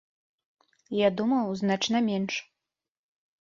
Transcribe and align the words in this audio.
Я 0.99 1.09
думаў, 1.19 1.51
значна 1.61 1.97
менш. 2.09 2.33